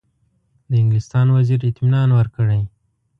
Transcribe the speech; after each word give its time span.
د 0.69 0.71
انګلستان 0.81 1.27
وزیر 1.29 1.59
اطمینان 1.69 2.09
ورکړی. 2.13 2.61